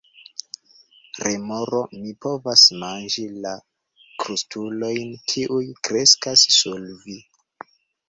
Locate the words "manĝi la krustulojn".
2.85-5.15